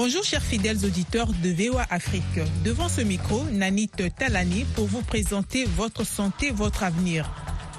[0.00, 2.22] Bonjour chers fidèles auditeurs de VOA Afrique.
[2.64, 7.28] Devant ce micro, Nanit Talani pour vous présenter votre santé, votre avenir.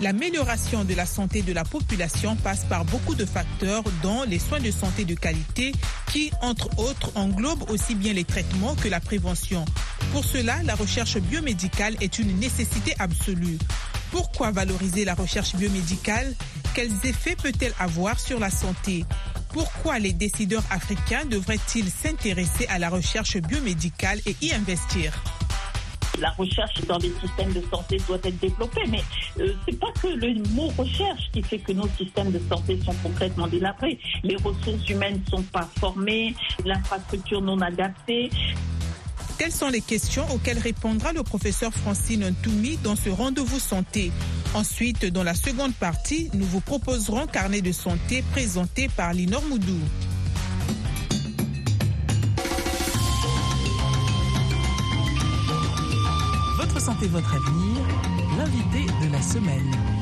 [0.02, 4.60] L'amélioration de la santé de la population passe par beaucoup de facteurs, dont les soins
[4.60, 5.71] de santé de qualité,
[6.12, 9.64] qui, entre autres, englobent aussi bien les traitements que la prévention.
[10.12, 13.58] Pour cela, la recherche biomédicale est une nécessité absolue.
[14.12, 16.36] Pourquoi valoriser la recherche biomédicale?
[16.74, 19.06] Quels effets peut-elle avoir sur la santé?
[19.50, 25.12] Pourquoi les décideurs africains devraient-ils s'intéresser à la recherche biomédicale et y investir?
[26.20, 29.02] La recherche dans les systèmes de santé doit être développée, mais
[29.40, 32.94] euh, c'est pas que le mot recherche qui fait que nos systèmes de santé sont
[33.02, 33.98] complètement délabrés.
[34.23, 38.30] Les ressources humaines ne sont pas formées, l'infrastructure non adaptée.
[39.38, 44.12] Telles sont les questions auxquelles répondra le professeur Francine Ntoumi dans ce rendez-vous santé?
[44.56, 49.78] Ensuite, dans la seconde partie, nous vous proposerons carnet de santé présenté par Linor Moudou.
[56.58, 57.82] Votre santé, votre avenir,
[58.38, 59.98] l'invité de la semaine.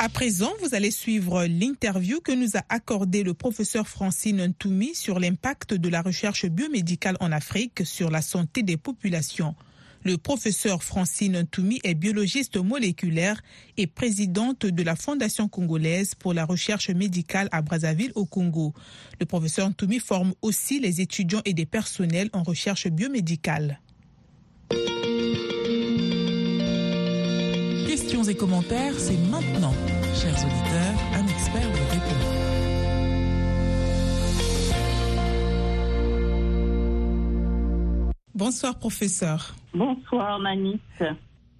[0.00, 5.18] À présent, vous allez suivre l'interview que nous a accordé le professeur Francine Ntoumi sur
[5.18, 9.56] l'impact de la recherche biomédicale en Afrique sur la santé des populations.
[10.04, 13.42] Le professeur Francine Ntoumi est biologiste moléculaire
[13.76, 18.74] et présidente de la Fondation congolaise pour la recherche médicale à Brazzaville au Congo.
[19.18, 23.80] Le professeur Ntoumi forme aussi les étudiants et des personnels en recherche biomédicale.
[28.18, 29.72] Questions et commentaires, c'est maintenant.
[30.12, 32.16] Chers auditeurs, un expert vous répond.
[38.34, 39.54] Bonsoir professeur.
[39.72, 40.80] Bonsoir Manit.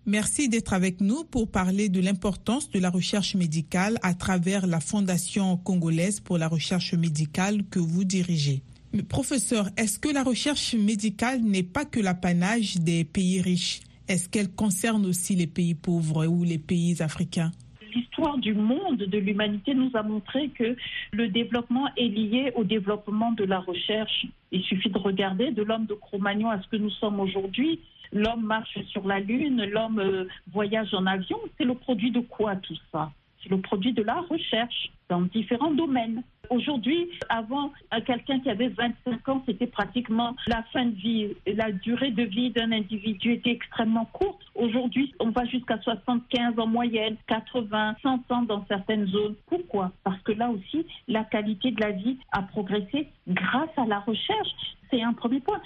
[0.05, 4.81] Merci d'être avec nous pour parler de l'importance de la recherche médicale à travers la
[4.81, 8.63] Fondation congolaise pour la recherche médicale que vous dirigez.
[8.93, 13.83] Mais professeur, est-ce que la recherche médicale n'est pas que l'apanage des pays riches?
[14.09, 17.51] Est-ce qu'elle concerne aussi les pays pauvres ou les pays africains?
[17.95, 20.77] L'histoire du monde, de l'humanité, nous a montré que
[21.13, 24.27] le développement est lié au développement de la recherche.
[24.51, 27.81] Il suffit de regarder de l'homme de Cro-Magnon à ce que nous sommes aujourd'hui.
[28.13, 31.39] L'homme marche sur la Lune, l'homme euh, voyage en avion.
[31.59, 33.13] C'est le produit de quoi tout ça?
[33.43, 36.23] C'est le produit de la recherche dans différents domaines.
[36.51, 37.73] Aujourd'hui, avant,
[38.07, 41.29] quelqu'un qui avait 25 ans, c'était pratiquement la fin de vie.
[41.47, 44.41] La durée de vie d'un individu était extrêmement courte.
[44.55, 49.35] Aujourd'hui, on va jusqu'à 75 en moyenne, 80, 100 ans dans certaines zones.
[49.47, 49.93] Pourquoi?
[50.05, 54.51] Parce que là aussi, la qualité de la vie a progressé grâce à la recherche.
[54.91, 55.61] C'est un premier point.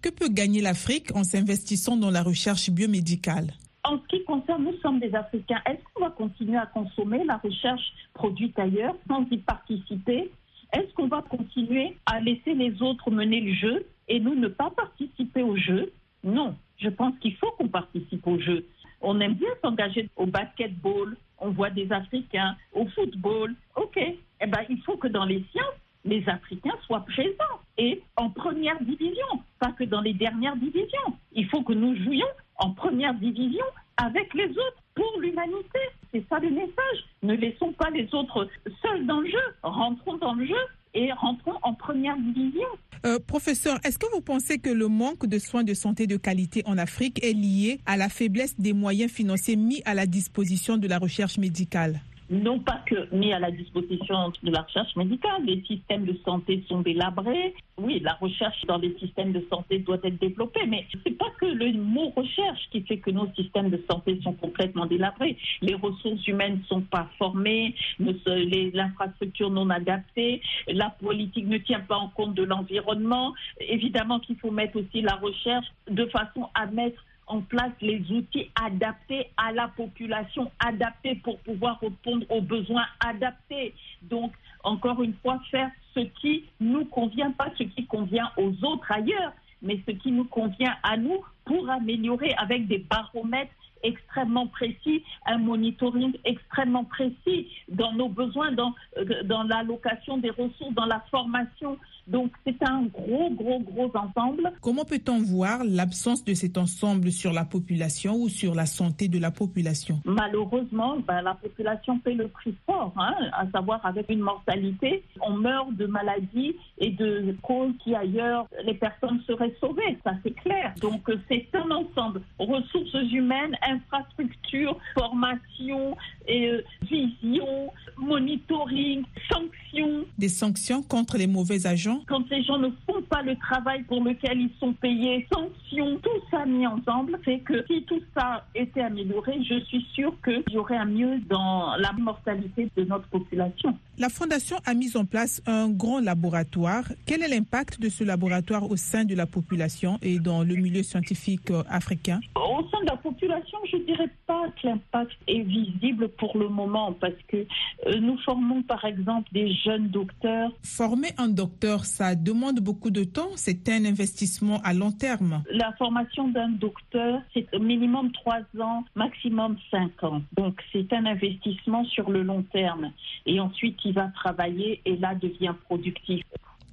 [0.00, 3.52] Que peut gagner l'Afrique en s'investissant dans la recherche biomédicale?
[3.84, 5.60] En ce qui concerne, nous sommes des Africains.
[5.66, 10.30] Est-ce qu'on va continuer à consommer la recherche produite ailleurs sans y participer?
[10.72, 14.70] Est-ce qu'on va continuer à laisser les autres mener le jeu et nous ne pas
[14.70, 15.92] participer au jeu?
[16.24, 18.66] Non, je pense qu'il faut qu'on participe au jeu.
[19.02, 23.54] On aime bien s'engager au basketball, on voit des Africains, au football.
[23.76, 25.74] OK, eh ben, il faut que dans les sciences,
[26.06, 29.26] les Africains soient présents et en première division,
[29.58, 31.16] pas que dans les dernières divisions.
[31.32, 32.26] Il faut que nous jouions
[32.56, 33.64] en première division
[33.96, 35.78] avec les autres pour l'humanité.
[36.12, 37.04] C'est ça le message.
[37.22, 38.48] Ne laissons pas les autres
[38.82, 39.54] seuls dans le jeu.
[39.62, 40.54] Rentrons dans le jeu
[40.94, 42.68] et rentrons en première division.
[43.04, 46.62] Euh, professeur, est-ce que vous pensez que le manque de soins de santé de qualité
[46.66, 50.88] en Afrique est lié à la faiblesse des moyens financiers mis à la disposition de
[50.88, 52.00] la recherche médicale?
[52.30, 55.44] Non pas que mis à la disposition de la recherche médicale.
[55.44, 57.54] Les systèmes de santé sont délabrés.
[57.76, 61.46] Oui, la recherche dans les systèmes de santé doit être développée, mais c'est pas que
[61.46, 65.36] le mot recherche qui fait que nos systèmes de santé sont complètement délabrés.
[65.60, 71.96] Les ressources humaines ne sont pas formées, l'infrastructure non adaptée, la politique ne tient pas
[71.96, 73.34] en compte de l'environnement.
[73.60, 78.50] Évidemment qu'il faut mettre aussi la recherche de façon à mettre en place les outils
[78.62, 83.74] adaptés à la population, adaptés pour pouvoir répondre aux besoins adaptés.
[84.02, 84.32] Donc,
[84.62, 89.32] encore une fois, faire ce qui nous convient, pas ce qui convient aux autres ailleurs,
[89.62, 93.52] mais ce qui nous convient à nous pour améliorer avec des baromètres
[93.84, 100.74] extrêmement précis, un monitoring extrêmement précis dans nos besoins, dans, euh, dans l'allocation des ressources,
[100.74, 104.52] dans la formation donc c'est un gros, gros, gros ensemble.
[104.60, 109.18] Comment peut-on voir l'absence de cet ensemble sur la population ou sur la santé de
[109.18, 110.00] la population?
[110.04, 115.02] Malheureusement, ben, la population paie le prix fort, hein, à savoir avec une mortalité.
[115.22, 120.34] On meurt de maladies et de causes qui ailleurs les personnes seraient sauvées, ça c'est
[120.34, 120.74] clair.
[120.80, 122.20] Donc c'est un ensemble.
[122.38, 125.96] Ressources humaines, infrastructure, formation,
[126.28, 130.04] et, euh, vision, monitoring, sanctions.
[130.18, 134.02] Des sanctions contre les mauvais agents Quand les gens ne font pas le travail pour
[134.02, 138.80] lequel ils sont payés, sanctions, tout ça mis ensemble fait que si tout ça était
[138.82, 143.76] amélioré, je suis sûre qu'il y aurait un mieux dans la mortalité de notre population.
[143.98, 146.84] La Fondation a mis en place un grand laboratoire.
[147.06, 150.82] Quel est l'impact de ce laboratoire au sein de la population et dans le milieu
[150.82, 152.20] scientifique euh, africain?
[152.34, 156.48] Au sein de la population, je ne dirais pas que l'impact est visible pour le
[156.48, 157.46] moment parce que
[157.86, 160.50] euh, nous formons par exemple des jeunes docteurs.
[160.62, 163.30] Former un docteur, ça demande beaucoup de temps.
[163.36, 165.42] C'est un investissement à long terme.
[165.50, 170.22] La formation d'un docteur, c'est minimum trois ans, maximum cinq ans.
[170.36, 172.92] Donc c'est un investissement sur le long terme.
[173.26, 176.22] Et ensuite, il va travailler et là devient productif.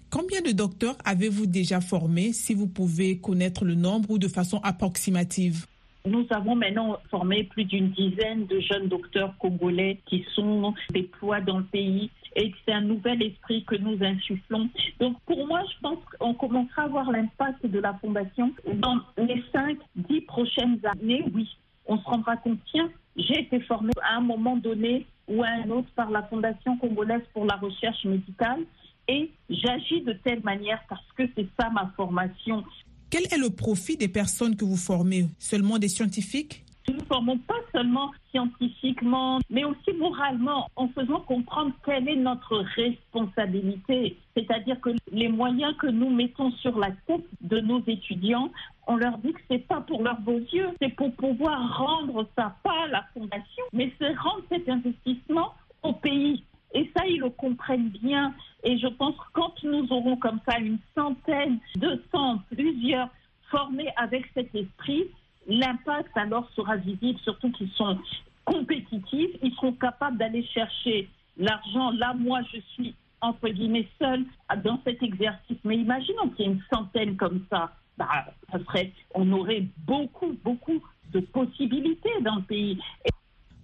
[0.10, 4.60] Combien de docteurs avez-vous déjà formés, si vous pouvez connaître le nombre ou de façon
[4.62, 5.66] approximative?
[6.06, 11.60] Nous avons maintenant formé plus d'une dizaine de jeunes docteurs congolais qui sont déployés dans
[11.60, 14.70] le pays et c'est un nouvel esprit que nous insufflons.
[15.00, 19.44] Donc pour moi, je pense qu'on commencera à voir l'impact de la fondation dans les
[19.52, 21.50] 5, 10 prochaines années, oui.
[21.88, 25.70] On se rendra compte, tiens, j'ai été formé à un moment donné ou à un
[25.70, 28.62] autre par la Fondation congolaise pour la recherche médicale
[29.08, 32.64] et j'agis de telle manière parce que c'est ça ma formation.
[33.12, 35.26] Quel est le profit des personnes que vous formez?
[35.38, 36.64] Seulement des scientifiques?
[36.88, 44.16] Nous formons pas seulement scientifiquement, mais aussi moralement, en faisant comprendre quelle est notre responsabilité.
[44.34, 48.50] C'est-à-dire que les moyens que nous mettons sur la tête de nos étudiants,
[48.88, 52.56] on leur dit que c'est pas pour leurs beaux yeux, c'est pour pouvoir rendre ça
[52.64, 55.54] pas à la fondation, mais c'est rendre cet investissement
[55.84, 56.46] au pays.
[56.74, 58.34] Et ça, ils le comprennent bien.
[58.64, 63.10] Et je pense que quand nous aurons comme ça une centaine, deux cents, plusieurs
[63.50, 65.06] formés avec cet esprit,
[65.48, 67.98] l'impact alors sera visible, surtout qu'ils sont
[68.46, 71.92] compétitifs, ils seront capables d'aller chercher l'argent.
[71.92, 74.26] Là, moi, je suis entre guillemets seul
[74.64, 75.58] dans cet exercice.
[75.64, 77.72] Mais imaginons qu'il y ait une centaine comme ça.
[77.98, 78.58] Bah, ça
[79.14, 80.82] on aurait beaucoup, beaucoup
[81.12, 82.80] de possibilités dans le pays.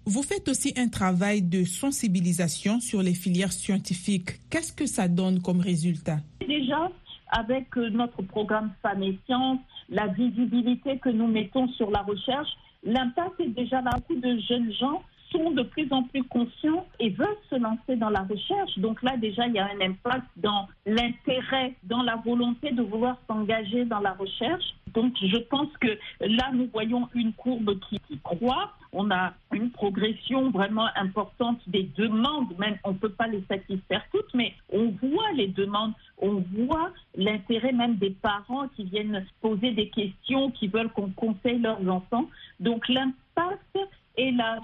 [0.09, 4.39] Vous faites aussi un travail de sensibilisation sur les filières scientifiques.
[4.49, 6.19] Qu'est-ce que ça donne comme résultat?
[6.39, 6.89] Déjà,
[7.29, 9.59] avec euh, notre programme Femmes et Sciences,
[9.89, 12.47] la visibilité que nous mettons sur la recherche,
[12.85, 13.89] l'impact est déjà là.
[13.97, 18.09] Beaucoup de jeunes gens sont de plus en plus conscients et veulent se lancer dans
[18.09, 18.77] la recherche.
[18.77, 23.17] Donc là, déjà, il y a un impact dans l'intérêt, dans la volonté de vouloir
[23.27, 24.75] s'engager dans la recherche.
[24.93, 28.73] Donc je pense que là, nous voyons une courbe qui, croît.
[28.93, 34.03] On a une progression vraiment importante des demandes, même on ne peut pas les satisfaire
[34.11, 39.71] toutes, mais on voit les demandes, on voit l'intérêt même des parents qui viennent poser
[39.71, 42.29] des questions, qui veulent qu'on conseille leurs enfants.
[42.59, 43.77] Donc l'impact
[44.17, 44.59] est là.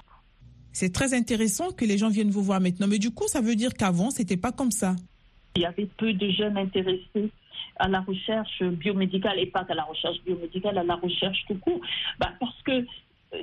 [0.74, 2.88] C'est très intéressant que les gens viennent vous voir maintenant.
[2.88, 4.96] Mais du coup, ça veut dire qu'avant, c'était pas comme ça.
[5.56, 7.30] Il y avait peu de jeunes intéressés
[7.78, 11.80] à la recherche biomédicale et pas qu'à la recherche biomédicale, à la recherche tout court.
[12.20, 12.86] Bah, parce que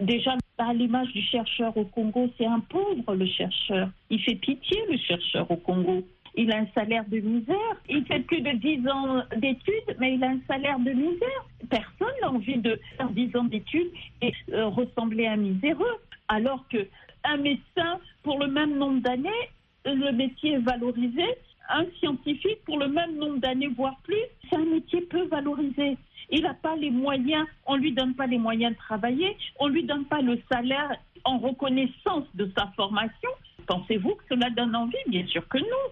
[0.03, 3.89] déjà, à l'image du chercheur au Congo, c'est un pauvre le chercheur.
[4.11, 6.05] Il fait pitié le chercheur au Congo.
[6.37, 7.77] Il a un salaire de misère.
[7.89, 11.47] Il fait plus de 10 ans d'études, mais il a un salaire de misère.
[11.69, 13.91] Personne n'a envie de faire 10 ans d'études
[14.23, 15.97] et euh, ressembler à un miséreux.
[16.29, 16.87] Alors que
[17.25, 19.51] un médecin, pour le même nombre d'années,
[19.85, 21.25] le métier est valorisé.
[21.69, 25.97] Un scientifique, pour le même nombre d'années, voire plus, c'est un métier peu valorisé.
[26.31, 29.69] Il n'a pas les moyens, on ne lui donne pas les moyens de travailler, on
[29.69, 33.31] ne lui donne pas le salaire en reconnaissance de sa formation.
[33.67, 34.97] Pensez-vous que cela donne envie?
[35.09, 35.87] Bien sûr que non.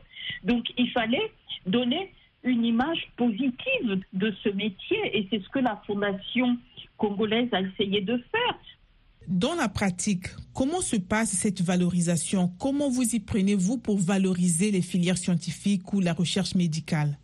[0.44, 1.32] Donc il fallait
[1.66, 2.12] donner
[2.44, 6.56] une image positive de ce métier et c'est ce que la Fondation
[6.97, 8.58] congolaise a essayé de faire.
[9.28, 12.50] Dans la pratique, comment se passe cette valorisation?
[12.58, 17.18] Comment vous y prenez-vous pour valoriser les filières scientifiques ou la recherche médicale?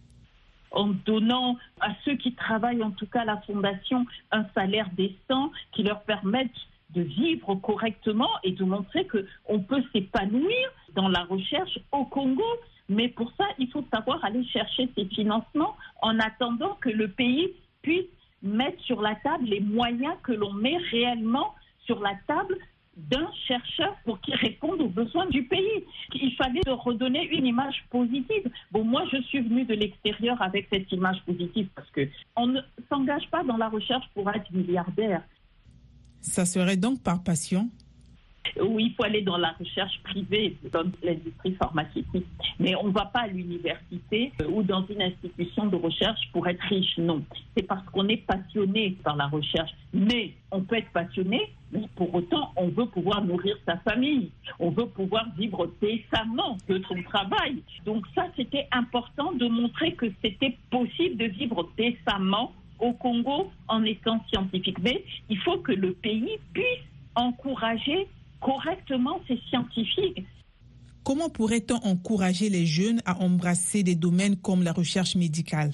[0.71, 5.83] En donnant à ceux qui travaillent, en tout cas la Fondation, un salaire décent qui
[5.83, 6.53] leur permette
[6.91, 12.45] de vivre correctement et de montrer qu'on peut s'épanouir dans la recherche au Congo.
[12.91, 17.49] Mais pour ça, il faut savoir aller chercher ces financements en attendant que le pays
[17.81, 18.05] puisse
[18.43, 22.57] mettre sur la table les moyens que l'on met réellement sur la table
[22.97, 25.85] d'un chercheur pour qu'il réponde aux besoins du pays.
[26.15, 28.51] Il fallait redonner une image positive.
[28.71, 32.61] Bon, moi, je suis venue de l'extérieur avec cette image positive parce que on ne
[32.89, 35.23] s'engage pas dans la recherche pour être milliardaire.
[36.21, 37.69] Ça serait donc par passion
[38.61, 42.27] où il faut aller dans la recherche privée, dans l'industrie pharmaceutique.
[42.59, 46.47] Mais on ne va pas à l'université euh, ou dans une institution de recherche pour
[46.47, 47.23] être riche, non.
[47.57, 49.71] C'est parce qu'on est passionné par la recherche.
[49.93, 54.31] Mais on peut être passionné, mais pour autant, on veut pouvoir nourrir sa famille.
[54.59, 57.63] On veut pouvoir vivre décemment de son travail.
[57.85, 63.85] Donc ça, c'était important de montrer que c'était possible de vivre décemment au Congo en
[63.85, 64.79] étant scientifique.
[64.81, 66.85] Mais il faut que le pays puisse
[67.15, 68.09] encourager
[68.45, 70.23] correctement ces scientifiques.
[71.03, 75.71] Comment pourrait-on encourager les jeunes à embrasser des domaines comme la recherche médicale?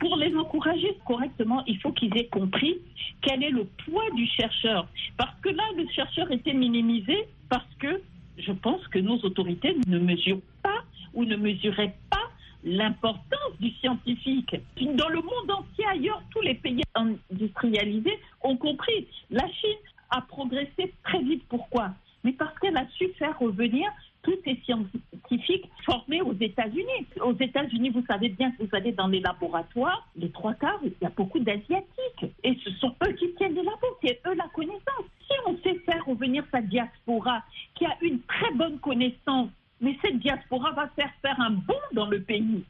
[0.00, 2.74] Pour les encourager correctement, il faut qu'ils aient compris
[3.22, 4.88] quel est le poids du chercheur.
[5.16, 8.02] Parce que là, le chercheur était minimisé parce que
[8.38, 10.82] je pense que nos autorités ne mesurent pas
[11.14, 12.28] ou ne mesuraient pas
[12.64, 14.56] l'importance du scientifique.
[14.80, 19.06] Dans le monde entier, ailleurs, tous les pays industrialisés ont compris.
[19.30, 19.78] La Chine
[20.10, 21.44] a progressé très vite.
[21.48, 21.90] Pourquoi?
[22.22, 23.90] Mais parce qu'elle a su faire revenir
[24.22, 27.06] tous ces scientifiques formés aux États-Unis.
[27.22, 30.92] Aux États-Unis, vous savez bien que vous allez dans les laboratoires, les trois quarts, il
[31.00, 32.24] y a beaucoup d'Asiatiques.
[32.42, 35.04] Et ce sont eux qui tiennent les labos, c'est eux la connaissance.
[35.20, 37.42] Si on sait faire revenir sa diaspora,
[37.74, 42.06] qui a une très bonne connaissance, mais cette diaspora va faire faire un bond dans
[42.06, 42.64] le pays.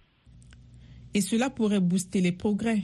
[1.15, 2.83] Et cela pourrait booster les progrès.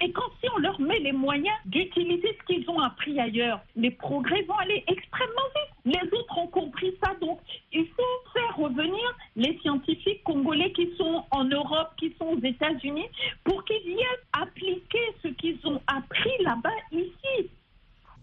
[0.00, 3.90] Et quand si on leur met les moyens d'utiliser ce qu'ils ont appris ailleurs, les
[3.90, 5.94] progrès vont aller extrêmement vite.
[5.94, 7.38] Les autres ont compris ça, donc
[7.72, 13.06] il faut faire revenir les scientifiques congolais qui sont en Europe, qui sont aux États-Unis,
[13.44, 17.48] pour qu'ils viennent appliquer ce qu'ils ont appris là-bas ici.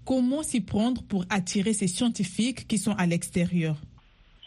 [0.05, 3.75] Comment s'y prendre pour attirer ces scientifiques qui sont à l'extérieur?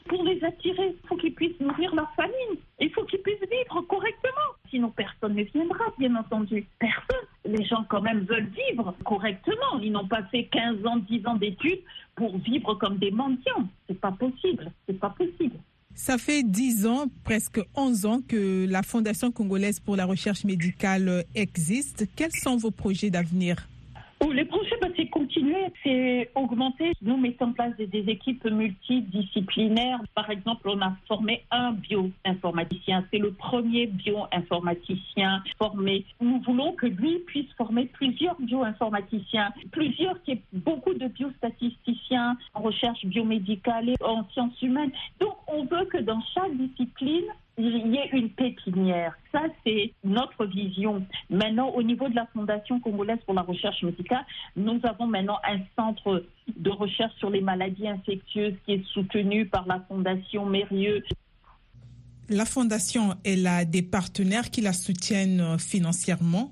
[0.05, 2.59] Pour les attirer, il faut qu'ils puissent nourrir leur famille.
[2.81, 4.31] Il faut qu'ils puissent vivre correctement.
[4.71, 6.67] Sinon, personne ne viendra, bien entendu.
[6.79, 7.27] Personne.
[7.45, 9.79] Les gens, quand même, veulent vivre correctement.
[9.83, 11.81] Ils n'ont pas fait 15 ans, 10 ans d'études
[12.17, 13.69] pour vivre comme des mendiants.
[13.89, 14.71] C'est pas possible.
[14.87, 15.57] C'est pas possible.
[15.95, 21.25] Ça fait 10 ans, presque 11 ans que la Fondation congolaise pour la recherche médicale
[21.35, 22.09] existe.
[22.17, 23.69] Quels sont vos projets d'avenir?
[24.31, 26.93] Les projets, bah, c'est continuer, c'est augmenter.
[27.03, 30.01] Nous mettons en place des, équipes multidisciplinaires.
[30.15, 33.05] Par exemple, on a formé un bioinformaticien.
[33.11, 36.05] C'est le premier bioinformaticien formé.
[36.21, 43.05] Nous voulons que lui puisse former plusieurs bioinformaticiens, plusieurs qui beaucoup de biostatisticiens en recherche
[43.05, 44.93] biomédicale et en sciences humaines.
[45.21, 47.25] Donc, on veut que dans chaque discipline,
[47.59, 49.15] il y ait une pépinière.
[49.31, 51.05] Ça, c'est notre vision.
[51.29, 54.25] Maintenant, au niveau de la Fondation congolaise pour la recherche médicale,
[54.57, 56.25] nous avons maintenant un centre
[56.57, 61.03] de recherche sur les maladies infectieuses qui est soutenu par la Fondation Mérieux.
[62.31, 66.51] La Fondation, elle a des partenaires qui la soutiennent financièrement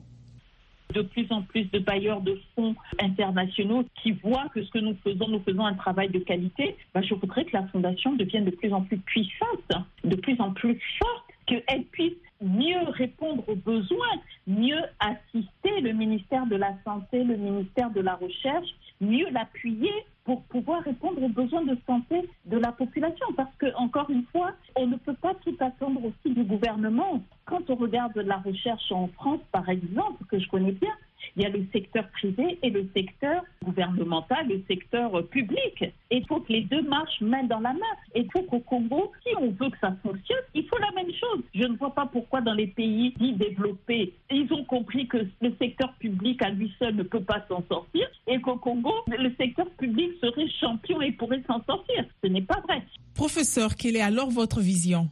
[0.93, 4.97] de plus en plus de bailleurs de fonds internationaux qui voient que ce que nous
[5.05, 8.51] faisons, nous faisons un travail de qualité, ben, je voudrais que la Fondation devienne de
[8.51, 9.73] plus en plus puissante,
[10.05, 16.47] de plus en plus forte, qu'elle puisse mieux répondre aux besoins, mieux assister le ministère
[16.47, 18.69] de la Santé, le ministère de la Recherche,
[19.01, 19.93] mieux l'appuyer
[20.25, 23.27] pour pouvoir répondre aux besoins de santé de la population.
[23.37, 27.23] Parce que, encore une fois, on ne peut pas tout attendre aussi du gouvernement.
[27.61, 30.93] Quand on regarde la recherche en France, par exemple, que je connais bien,
[31.37, 35.83] il y a le secteur privé et le secteur gouvernemental, le secteur public.
[36.11, 37.95] Et il faut que les deux marchent main dans la main.
[38.15, 41.13] Et il faut qu'au Congo, si on veut que ça fonctionne, il faut la même
[41.13, 41.43] chose.
[41.55, 45.55] Je ne vois pas pourquoi dans les pays dits développés, ils ont compris que le
[45.61, 49.69] secteur public à lui seul ne peut pas s'en sortir et qu'au Congo, le secteur
[49.73, 52.07] public serait champion et pourrait s'en sortir.
[52.25, 52.83] Ce n'est pas vrai.
[53.15, 55.11] Professeur, quelle est alors votre vision?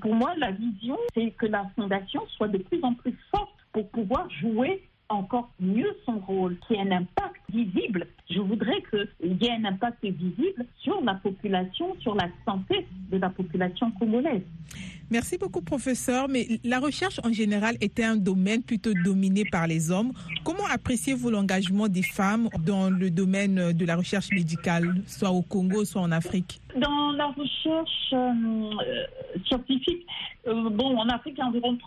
[0.00, 3.88] Pour moi, la vision, c'est que la fondation soit de plus en plus forte pour
[3.90, 8.06] pouvoir jouer encore mieux son rôle, qui ait un impact visible.
[8.30, 8.80] Je voudrais
[9.24, 13.90] qu'il y ait un impact visible sur la population, sur la santé de la population
[13.92, 14.42] congolaise.
[15.10, 16.28] Merci beaucoup, professeur.
[16.28, 20.12] Mais la recherche en général était un domaine plutôt dominé par les hommes.
[20.44, 25.84] Comment appréciez-vous l'engagement des femmes dans le domaine de la recherche médicale, soit au Congo,
[25.84, 26.60] soit en Afrique?
[26.76, 28.70] Dans la recherche euh,
[29.46, 30.04] scientifique,
[30.46, 31.78] euh, bon, en Afrique, il y a environ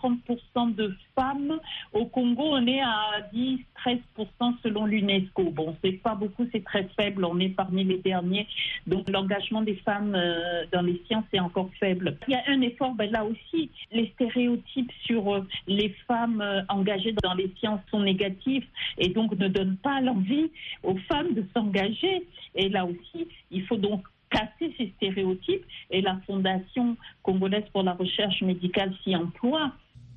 [0.56, 1.58] 30% de femmes.
[1.92, 5.50] Au Congo, on est à 10-13% selon l'UNESCO.
[5.50, 7.24] Bon, c'est pas beaucoup, c'est très faible.
[7.38, 8.46] Est parmi les derniers.
[8.86, 12.16] Donc, l'engagement des femmes euh, dans les sciences est encore faible.
[12.26, 17.14] Il y a un effort, ben, là aussi, les stéréotypes sur euh, les femmes engagées
[17.22, 18.66] dans les sciences sont négatifs
[18.96, 20.50] et donc ne donnent pas l'envie
[20.82, 22.26] aux femmes de s'engager.
[22.54, 27.92] Et là aussi, il faut donc casser ces stéréotypes et la Fondation congolaise pour la
[27.92, 29.72] recherche médicale s'y emploie.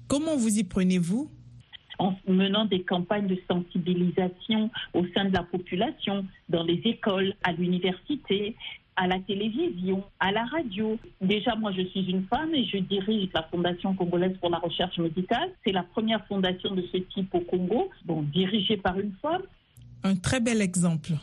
[0.08, 1.30] Comment vous y prenez-vous?
[2.00, 7.52] En menant des campagnes de sensibilisation au sein de la population, dans les écoles, à
[7.52, 8.56] l'université,
[8.96, 11.00] à la télévision, à la radio.
[11.22, 14.98] Déjà, moi, je suis une femme et je dirige la Fondation congolaise pour la recherche
[14.98, 15.50] médicale.
[15.66, 19.44] C'est la première fondation de ce type au Congo, bon, dirigée par une femme.
[20.04, 21.14] Un très bel exemple.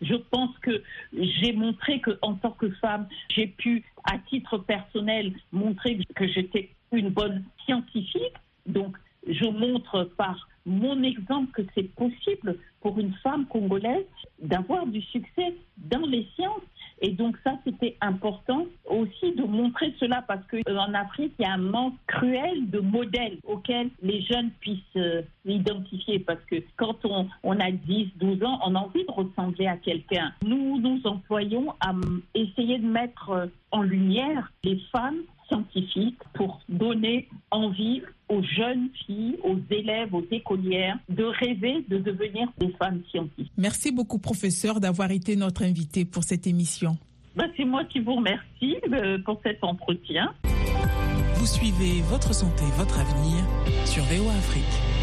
[0.00, 0.82] Je pense que
[1.12, 6.70] j'ai montré que, en tant que femme, j'ai pu, à titre personnel, montrer que j'étais
[6.92, 8.34] une bonne scientifique.
[8.66, 14.06] Donc, je montre par mon exemple que c'est possible pour une femme congolaise
[14.40, 16.62] d'avoir du succès dans les sciences
[17.00, 21.52] et donc ça, c'était important aussi de montrer cela parce qu'en Afrique, il y a
[21.52, 27.28] un manque cruel de modèles auxquels les jeunes puissent euh, s'identifier parce que quand on,
[27.42, 30.32] on a 10, 12 ans, on a envie de ressembler à quelqu'un.
[30.44, 31.92] Nous nous employons à
[32.34, 39.36] essayer de mettre euh, en lumière les femmes scientifiques pour donner envie aux jeunes filles,
[39.42, 43.52] aux élèves, aux écolières de rêver de devenir des femmes scientifiques.
[43.56, 46.96] Merci beaucoup, professeur, d'avoir été notre invité pour cette émission.
[47.36, 50.32] Bah, c'est moi qui vous remercie euh, pour cet entretien.
[51.34, 53.44] Vous suivez Votre santé, votre avenir
[53.84, 54.93] sur VOA Afrique.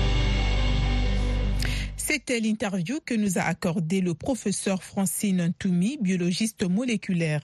[2.13, 7.39] C'était l'interview que nous a accordé le professeur Francine Ntoumi, biologiste moléculaire.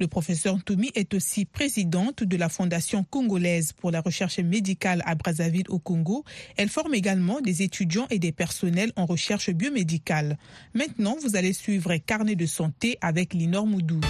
[0.00, 5.14] Le professeur Ntoumi est aussi présidente de la Fondation congolaise pour la recherche médicale à
[5.14, 6.24] Brazzaville au Congo.
[6.56, 10.36] Elle forme également des étudiants et des personnels en recherche biomédicale.
[10.74, 14.00] Maintenant, vous allez suivre Carnet de santé avec Linor Moudou.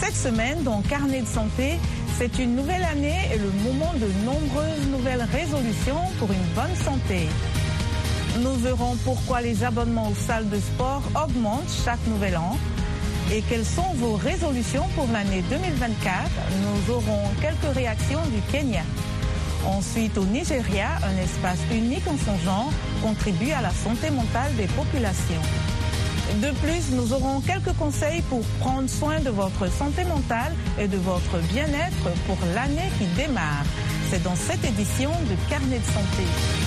[0.00, 1.74] Cette semaine, dans Carnet de santé,
[2.18, 7.28] c'est une nouvelle année et le moment de nombreuses nouvelles résolutions pour une bonne santé.
[8.42, 12.58] Nous verrons pourquoi les abonnements aux salles de sport augmentent chaque nouvel an
[13.32, 16.30] et quelles sont vos résolutions pour l'année 2024.
[16.62, 18.82] Nous aurons quelques réactions du Kenya.
[19.66, 22.70] Ensuite, au Nigeria, un espace unique en son genre
[23.02, 25.42] contribue à la santé mentale des populations.
[26.42, 30.98] De plus, nous aurons quelques conseils pour prendre soin de votre santé mentale et de
[30.98, 33.64] votre bien-être pour l'année qui démarre.
[34.10, 36.65] C'est dans cette édition de Carnet de santé.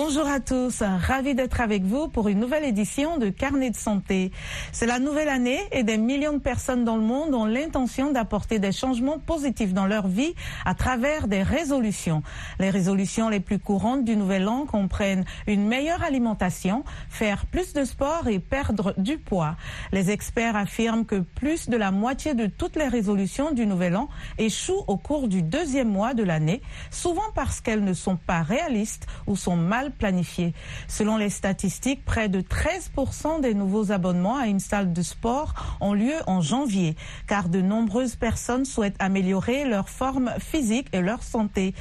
[0.00, 4.30] Bonjour à tous, ravi d'être avec vous pour une nouvelle édition de Carnet de santé.
[4.70, 8.60] C'est la nouvelle année et des millions de personnes dans le monde ont l'intention d'apporter
[8.60, 12.22] des changements positifs dans leur vie à travers des résolutions.
[12.60, 17.82] Les résolutions les plus courantes du nouvel an comprennent une meilleure alimentation, faire plus de
[17.82, 19.56] sport et perdre du poids.
[19.90, 24.08] Les experts affirment que plus de la moitié de toutes les résolutions du nouvel an
[24.38, 29.08] échouent au cours du deuxième mois de l'année, souvent parce qu'elles ne sont pas réalistes
[29.26, 30.54] ou sont mal planifié.
[30.88, 35.94] Selon les statistiques, près de 13% des nouveaux abonnements à une salle de sport ont
[35.94, 36.96] lieu en janvier,
[37.26, 41.74] car de nombreuses personnes souhaitent améliorer leur forme physique et leur santé.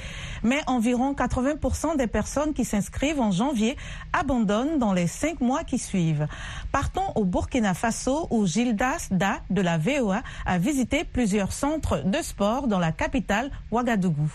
[0.43, 3.78] Mais environ 80% des personnes qui s'inscrivent en janvier
[4.13, 6.28] abandonnent dans les cinq mois qui suivent.
[6.72, 12.22] Partons au Burkina Faso où Gildas Da de la VOA a visité plusieurs centres de
[12.22, 14.32] sport dans la capitale Ouagadougou.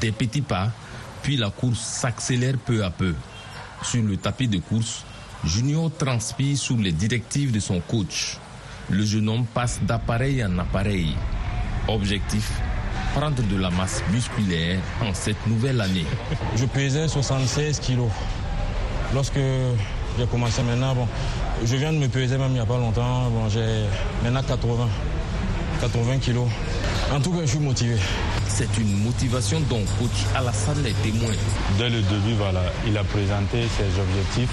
[0.00, 0.70] Des petits pas
[1.24, 3.14] puis la course s'accélère peu à peu.
[3.82, 5.04] Sur le tapis de course,
[5.42, 8.36] Junior transpire sous les directives de son coach.
[8.90, 11.16] Le jeune homme passe d'appareil en appareil.
[11.88, 12.52] Objectif
[13.14, 16.04] prendre de la masse musculaire en cette nouvelle année.
[16.56, 18.10] Je pesais 76 kilos.
[19.14, 19.38] Lorsque
[20.18, 21.08] j'ai commencé maintenant, bon,
[21.64, 23.84] je viens de me peser même il n'y a pas longtemps, bon, j'ai
[24.22, 24.88] maintenant 80,
[25.84, 26.48] 80 kilos.
[27.12, 27.96] En tout cas, je suis motivé.
[28.48, 31.32] C'est une motivation dont coach Alassane est témoin.
[31.76, 34.48] Dès le début, voilà, il a présenté ses objectifs.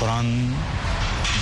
[0.00, 0.26] Prendre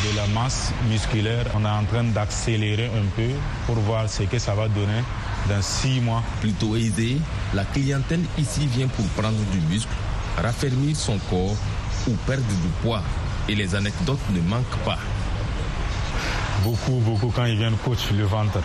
[0.05, 1.47] de la masse musculaire.
[1.55, 3.31] On est en train d'accélérer un peu
[3.66, 5.03] pour voir ce que ça va donner
[5.49, 6.23] dans six mois.
[6.42, 7.16] Plutôt aisé,
[7.55, 9.88] la clientèle ici vient pour prendre du muscle,
[10.37, 11.57] raffermir son corps
[12.07, 13.03] ou perdre du poids.
[13.49, 14.99] Et les anecdotes ne manquent pas.
[16.62, 18.61] Beaucoup, beaucoup, quand ils viennent coach le ventre.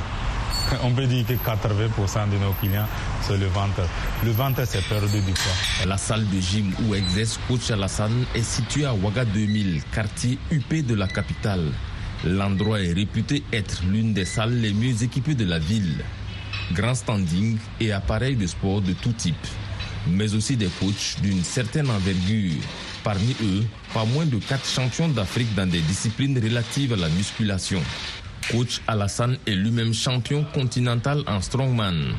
[0.84, 2.88] On peut dire que 80% de nos clients,
[3.22, 3.82] c'est le ventre.
[4.24, 5.86] Le ventre, c'est perdu du poids.
[5.86, 10.74] La salle de gym où exerce coach Alassane est située à Ouaga 2000, quartier UP
[10.86, 11.72] de la capitale.
[12.26, 16.04] L'endroit est réputé être l'une des salles les mieux équipées de la ville.
[16.72, 19.36] Grand standing et appareils de sport de tout type,
[20.08, 22.62] mais aussi des coachs d'une certaine envergure.
[23.04, 27.82] Parmi eux, pas moins de quatre champions d'Afrique dans des disciplines relatives à la musculation.
[28.52, 32.16] Coach Alassane est lui-même champion continental en strongman.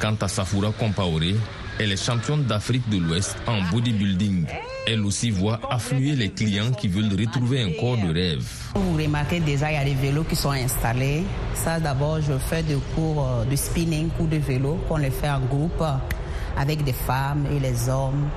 [0.00, 1.34] Quant à Safura Compaoré,
[1.78, 4.46] elle est championne d'Afrique de l'Ouest en bodybuilding.
[4.86, 8.44] Elle aussi voit affluer les clients qui veulent retrouver un corps de rêve.
[8.74, 11.24] Vous remarquez déjà, il y a des vélos qui sont installés.
[11.54, 15.30] Ça, d'abord, je fais des cours euh, de spinning, cours de vélo, qu'on les fait
[15.30, 15.82] en groupe
[16.56, 18.28] avec des femmes et les hommes.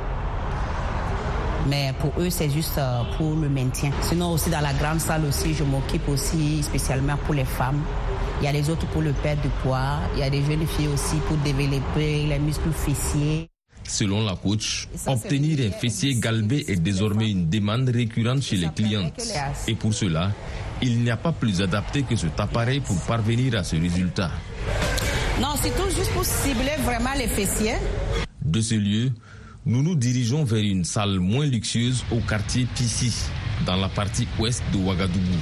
[1.68, 3.92] Mais pour eux, c'est juste euh, pour le maintien.
[4.02, 7.82] Sinon, aussi dans la grande salle aussi, je m'occupe aussi spécialement pour les femmes.
[8.40, 10.00] Il y a les autres pour le perdre du poids.
[10.14, 13.50] Il y a des jeunes filles aussi pour développer les muscles fessiers.
[13.84, 19.22] Selon la coach, obtenir un fessier galbé est désormais une demande récurrente chez les clientes.
[19.68, 20.32] Et pour cela,
[20.82, 24.30] il n'y a pas plus adapté que cet appareil pour parvenir à ce résultat.
[25.42, 27.76] Non, c'est tout juste pour cibler vraiment les fessiers.
[28.44, 29.12] De ce lieu,
[29.68, 33.14] nous nous dirigeons vers une salle moins luxueuse au quartier Pissi,
[33.66, 35.38] dans la partie ouest de Ouagadougou.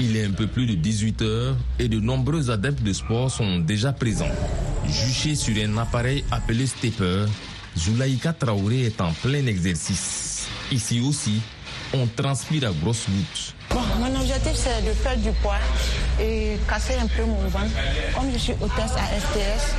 [0.00, 3.60] Il est un peu plus de 18 heures et de nombreux adeptes de sport sont
[3.60, 4.34] déjà présents.
[4.88, 7.26] Juché sur un appareil appelé stepper,
[7.76, 10.48] Zulaïka Traoré est en plein exercice.
[10.72, 11.40] Ici aussi,
[11.94, 13.54] on transpire à grosses gouttes.
[14.00, 15.60] mon objectif c'est de faire du poids
[16.20, 17.74] et casser un peu mon ventre.
[18.14, 19.74] Comme je suis hôtesse à STS,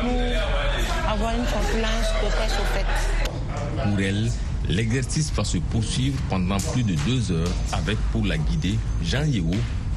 [0.00, 3.90] pour avoir une confiance hôtesse au fait.
[3.90, 4.30] Pour elle,
[4.68, 9.50] L'exercice va se poursuivre pendant plus de deux heures avec pour la guider Jean Yeo,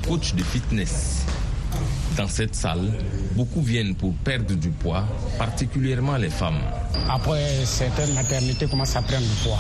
[0.08, 1.26] coach de fitness.
[2.16, 2.94] Dans cette salle,
[3.36, 5.04] beaucoup viennent pour perdre du poids,
[5.38, 6.62] particulièrement les femmes.
[7.10, 9.60] Après certaines maternités commencent à prendre du poids?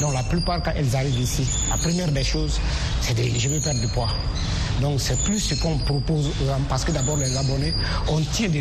[0.00, 2.60] Donc la plupart quand elles arrivent ici, la première des choses,
[3.00, 4.10] c'est de je veux perdre du poids.
[4.82, 6.30] Donc c'est plus ce qu'on propose
[6.68, 7.72] parce que d'abord les abonnés,
[8.08, 8.58] on tient de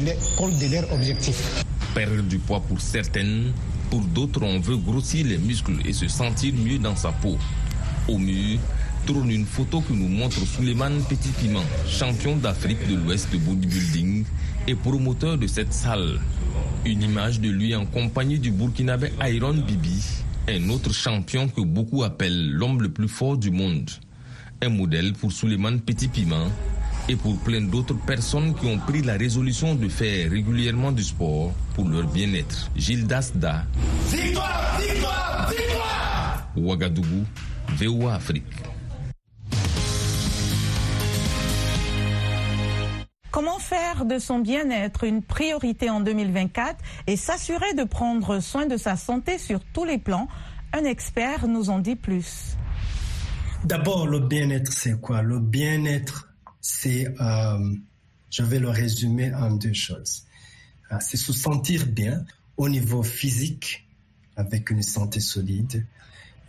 [0.71, 1.63] leur objectif.
[1.95, 3.51] Perdre du poids pour certaines,
[3.89, 7.39] pour d'autres, on veut grossir les muscles et se sentir mieux dans sa peau.
[8.07, 8.59] Au mur,
[9.07, 14.23] tourne une photo qui nous montre Suleiman Petit Piment, champion d'Afrique de l'Ouest de bodybuilding
[14.67, 16.19] et promoteur de cette salle.
[16.85, 20.03] Une image de lui en compagnie du Burkinabé Iron Bibi,
[20.47, 23.89] un autre champion que beaucoup appellent l'homme le plus fort du monde.
[24.63, 26.47] Un modèle pour Suleiman Petit Piment
[27.09, 31.51] et pour plein d'autres personnes qui ont pris la résolution de faire régulièrement du sport
[31.73, 32.69] pour leur bien-être.
[32.75, 33.63] Gilles Dasda.
[34.09, 37.25] Victoire, victoire, victoire Ouagadougou,
[37.69, 38.45] VOA Afrique.
[43.31, 46.75] Comment faire de son bien-être une priorité en 2024
[47.07, 50.27] et s'assurer de prendre soin de sa santé sur tous les plans?
[50.73, 52.57] Un expert nous en dit plus.
[53.63, 55.21] D'abord, le bien-être, c'est quoi?
[55.21, 56.29] Le bien-être,
[56.61, 57.75] c'est, euh,
[58.31, 60.23] je vais le résumer en deux choses.
[60.91, 62.25] Euh, c'est se sentir bien
[62.57, 63.87] au niveau physique,
[64.35, 65.85] avec une santé solide,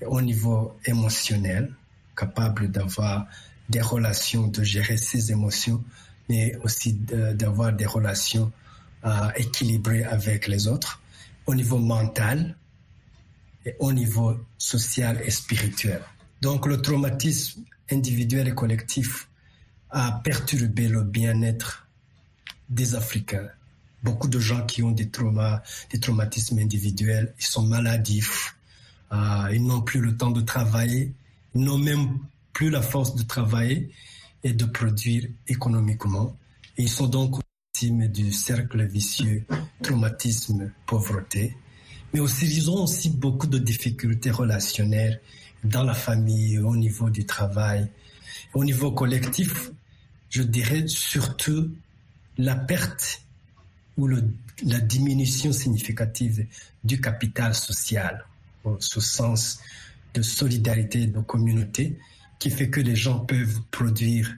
[0.06, 1.74] au niveau émotionnel,
[2.16, 3.26] capable d'avoir
[3.68, 5.84] des relations, de gérer ses émotions,
[6.30, 8.50] mais aussi d'avoir des relations
[9.04, 11.02] euh, équilibrées avec les autres,
[11.44, 12.56] au niveau mental
[13.66, 16.00] et au niveau social et spirituel.
[16.42, 19.28] Donc le traumatisme individuel et collectif
[19.90, 21.86] a perturbé le bien-être
[22.68, 23.46] des Africains.
[24.02, 28.56] Beaucoup de gens qui ont des traumatismes individuels, ils sont maladifs,
[29.12, 31.12] euh, ils n'ont plus le temps de travailler,
[31.54, 32.18] ils n'ont même
[32.52, 33.92] plus la force de travailler
[34.42, 36.36] et de produire économiquement.
[36.76, 37.40] Ils sont donc
[37.72, 39.44] victimes du cercle vicieux,
[39.80, 41.56] traumatisme, pauvreté.
[42.12, 45.20] Mais aussi, ils ont aussi beaucoup de difficultés relationnelles
[45.64, 47.88] dans la famille, au niveau du travail,
[48.54, 49.70] au niveau collectif
[50.32, 51.70] je dirais surtout
[52.38, 53.22] la perte
[53.98, 56.46] ou la diminution significative
[56.82, 58.24] du capital social,
[58.78, 59.60] ce sens
[60.14, 61.98] de solidarité de communauté
[62.38, 64.34] qui fait que les gens peuvent produire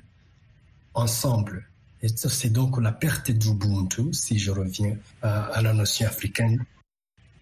[0.94, 1.68] ensemble.
[2.02, 6.64] Et c'est donc la perte d'Ubuntu, si je reviens à, la notion africaine.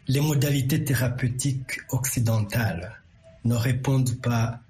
[0.08, 3.01] Les modalités thérapeutiques occidentales
[3.44, 4.60] ne répondent pas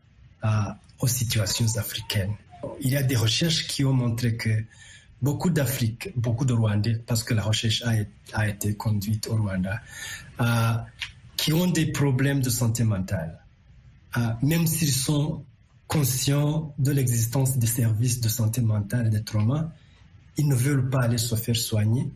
[0.99, 2.35] aux situations africaines.
[2.81, 4.65] Il y a des recherches qui ont montré que
[5.23, 7.85] beaucoup d'Afrique, beaucoup de Rwandais, parce que la recherche
[8.33, 9.81] a, été conduite au Rwanda,
[10.41, 10.75] euh,
[11.37, 13.39] qui ont des problèmes de santé mentale,
[14.17, 15.45] euh, même s'ils sont
[15.87, 19.71] conscients de l'existence des services de santé mentale et des traumas,
[20.37, 22.11] ils ne veulent pas aller se faire soigner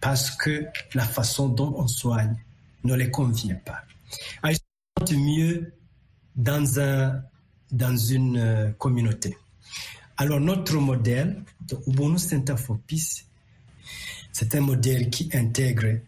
[0.00, 2.36] parce que la façon dont on soigne
[2.84, 3.82] ne les convient pas.
[4.42, 4.60] Ah, ils se
[4.98, 5.72] sentent mieux
[6.36, 7.22] dans, un,
[7.70, 9.36] dans une euh, communauté.
[10.16, 13.24] Alors notre modèle de Ubuntu Center for Peace,
[14.32, 15.98] c'est un modèle qui intègre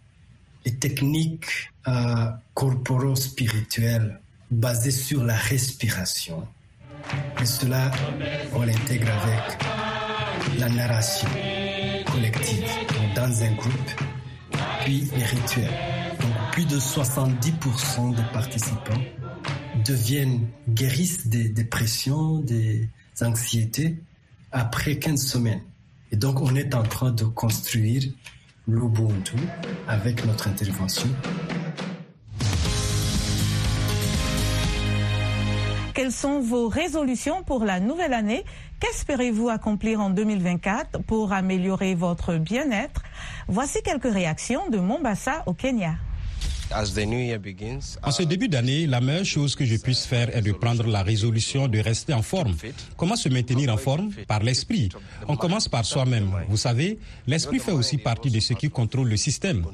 [0.64, 6.46] les techniques euh, corporo-spirituelles basées sur la respiration.
[7.40, 7.90] Et cela,
[8.52, 9.58] on l'intègre avec
[10.58, 11.28] la narration
[12.12, 12.64] collective.
[13.14, 13.90] dans un groupe,
[14.84, 15.70] puis les rituels.
[16.20, 19.00] Donc, plus de 70% des participants
[19.84, 22.88] deviennent, guérissent des dépressions, des
[23.20, 23.96] anxiétés
[24.50, 25.62] après 15 semaines.
[26.10, 28.02] Et donc, on est en train de construire
[28.68, 29.36] l'Ubuntu
[29.88, 31.08] avec notre intervention.
[35.94, 38.44] Quelles sont vos résolutions pour la nouvelle année?
[38.80, 43.02] Qu'espérez-vous accomplir en 2024 pour améliorer votre bien-être?
[43.46, 45.96] Voici quelques réactions de Mombasa au Kenya.
[48.02, 51.02] En ce début d'année, la meilleure chose que je puisse faire est de prendre la
[51.02, 52.56] résolution de rester en forme.
[52.96, 54.10] Comment se maintenir en forme?
[54.26, 54.88] Par l'esprit.
[55.28, 56.30] On commence par soi-même.
[56.48, 59.64] Vous savez, l'esprit fait aussi partie de ce qui contrôle le système.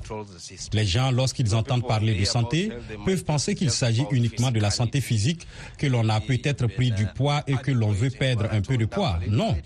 [0.72, 2.70] Les gens, lorsqu'ils entendent parler de santé,
[3.04, 7.06] peuvent penser qu'il s'agit uniquement de la santé physique, que l'on a peut-être pris du
[7.06, 9.18] poids et que l'on veut perdre un peu de poids.
[9.28, 9.56] Non.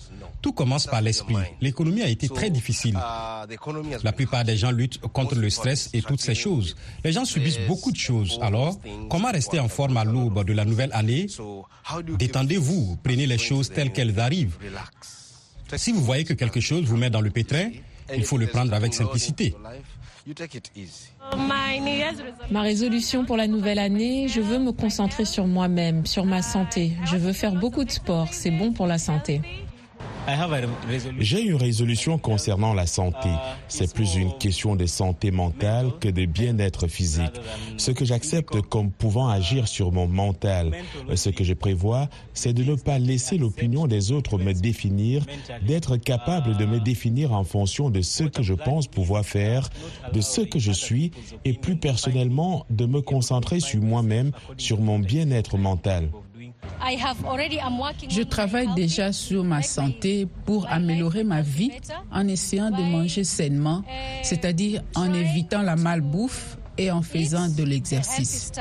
[0.43, 1.37] Tout commence par l'esprit.
[1.61, 2.99] L'économie a été très difficile.
[4.03, 6.77] La plupart des gens luttent contre le stress et toutes ces choses.
[7.05, 8.39] Les gens subissent beaucoup de choses.
[8.43, 8.79] Alors,
[9.09, 11.29] comment rester en forme à l'aube de la nouvelle année?
[12.19, 14.57] Détendez-vous, prenez les choses telles qu'elles arrivent.
[15.77, 17.71] Si vous voyez que quelque chose vous met dans le pétrin,
[18.15, 19.55] il faut le prendre avec simplicité.
[22.51, 26.93] Ma résolution pour la nouvelle année, je veux me concentrer sur moi-même, sur ma santé.
[27.07, 29.41] Je veux faire beaucoup de sport, c'est bon pour la santé.
[31.19, 33.29] J'ai une résolution concernant la santé.
[33.69, 37.41] C'est plus une question de santé mentale que de bien-être physique.
[37.77, 40.73] Ce que j'accepte comme pouvant agir sur mon mental,
[41.15, 45.25] ce que je prévois, c'est de ne pas laisser l'opinion des autres me définir,
[45.67, 49.69] d'être capable de me définir en fonction de ce que je pense pouvoir faire,
[50.13, 51.11] de ce que je suis,
[51.45, 56.09] et plus personnellement, de me concentrer sur moi-même, sur mon bien-être mental.
[58.09, 61.71] Je travaille déjà sur ma santé pour améliorer ma vie
[62.13, 63.83] en essayant de manger sainement,
[64.23, 68.53] c'est-à-dire en évitant la malbouffe et en faisant de l'exercice.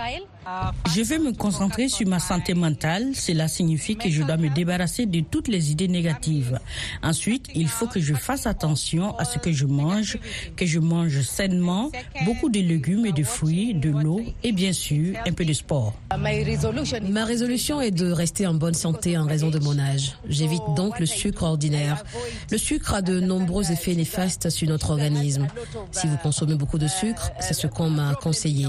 [0.93, 3.15] Je vais me concentrer sur ma santé mentale.
[3.15, 6.59] Cela signifie que je dois me débarrasser de toutes les idées négatives.
[7.03, 10.17] Ensuite, il faut que je fasse attention à ce que je mange,
[10.55, 11.91] que je mange sainement,
[12.25, 15.93] beaucoup de légumes et de fruits, de l'eau et bien sûr un peu de sport.
[16.17, 20.13] Ma résolution est de rester en bonne santé en raison de mon âge.
[20.27, 22.03] J'évite donc le sucre ordinaire.
[22.51, 25.47] Le sucre a de nombreux effets néfastes sur notre organisme.
[25.91, 28.67] Si vous consommez beaucoup de sucre, c'est ce qu'on m'a conseillé.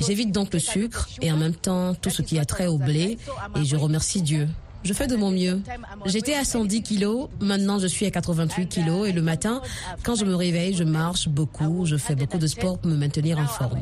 [0.00, 3.18] J'évite donc le sucre et en même temps tout ce qui a trait au blé
[3.56, 4.48] et je remercie Dieu.
[4.84, 5.60] Je fais de mon mieux.
[6.06, 9.60] J'étais à 110 kilos, maintenant je suis à 88 kilos et le matin,
[10.04, 13.38] quand je me réveille, je marche beaucoup, je fais beaucoup de sport pour me maintenir
[13.38, 13.80] en forme.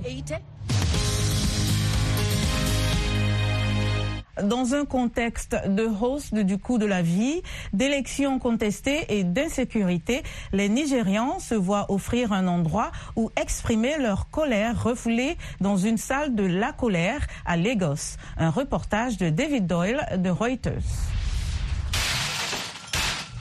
[4.42, 10.22] Dans un contexte de hausse du coût de la vie, d'élections contestées et d'insécurité,
[10.52, 16.34] les Nigérians se voient offrir un endroit où exprimer leur colère refoulée dans une salle
[16.34, 18.16] de la colère à Lagos.
[18.36, 20.82] Un reportage de David Doyle de Reuters.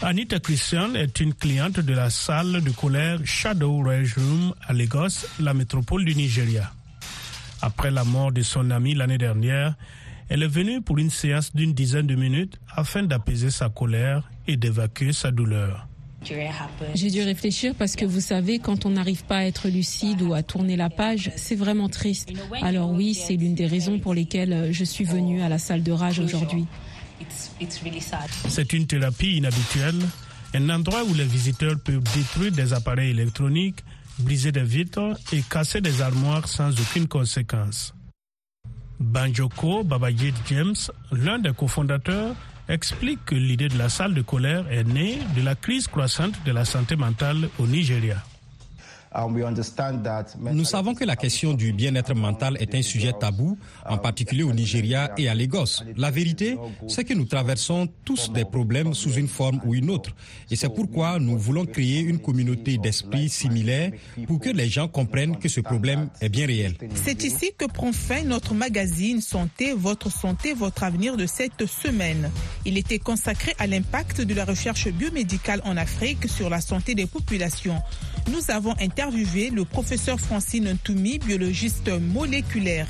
[0.01, 5.25] Anita Christian est une cliente de la salle de colère Shadow Rage Room à Lagos,
[5.39, 6.71] la métropole du Nigeria.
[7.61, 9.73] Après la mort de son ami l'année dernière,
[10.29, 14.57] elle est venue pour une séance d'une dizaine de minutes afin d'apaiser sa colère et
[14.57, 15.87] d'évacuer sa douleur.
[16.95, 20.33] J'ai dû réfléchir parce que vous savez, quand on n'arrive pas à être lucide ou
[20.33, 22.33] à tourner la page, c'est vraiment triste.
[22.61, 25.91] Alors oui, c'est l'une des raisons pour lesquelles je suis venue à la salle de
[25.91, 26.65] rage aujourd'hui.
[28.47, 29.99] C'est une thérapie inhabituelle,
[30.53, 33.83] un endroit où les visiteurs peuvent détruire des appareils électroniques,
[34.19, 37.94] briser des vitres et casser des armoires sans aucune conséquence.
[38.99, 40.75] Banjoko Babajit James,
[41.11, 42.35] l'un des cofondateurs,
[42.67, 46.51] explique que l'idée de la salle de colère est née de la crise croissante de
[46.51, 48.23] la santé mentale au Nigeria.
[50.53, 54.51] Nous savons que la question du bien-être mental est un sujet tabou, en particulier au
[54.53, 55.83] Nigeria et à Lagos.
[55.95, 60.11] La vérité, c'est que nous traversons tous des problèmes sous une forme ou une autre.
[60.51, 63.91] Et c'est pourquoi nous voulons créer une communauté d'esprit similaire
[64.27, 66.73] pour que les gens comprennent que ce problème est bien réel.
[66.95, 72.29] C'est ici que prend fin notre magazine Santé, votre santé, votre avenir de cette semaine.
[72.65, 77.05] Il était consacré à l'impact de la recherche biomédicale en Afrique sur la santé des
[77.05, 77.81] populations.
[78.31, 82.87] Nous avons interviewé le professeur Francine Ntoumi, biologiste moléculaire.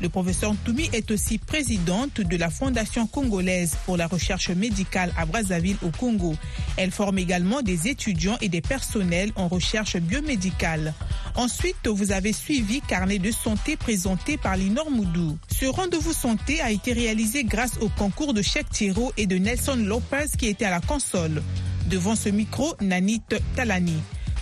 [0.00, 5.26] Le professeur Ntoumi est aussi présidente de la Fondation congolaise pour la recherche médicale à
[5.26, 6.36] Brazzaville au Congo.
[6.76, 10.94] Elle forme également des étudiants et des personnels en recherche biomédicale.
[11.34, 15.36] Ensuite, vous avez suivi Carnet de santé présenté par Linor Moudou.
[15.48, 19.76] Ce rendez-vous santé a été réalisé grâce au concours de Cheikh Thiro et de Nelson
[19.76, 21.42] Lopez qui était à la console.
[21.88, 23.22] Devant ce micro, Nanit
[23.56, 24.00] Talani.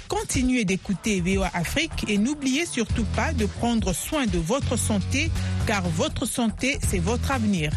[0.09, 5.31] Continuez d'écouter VOA Afrique et n'oubliez surtout pas de prendre soin de votre santé
[5.67, 7.73] car votre santé, c'est votre avenir.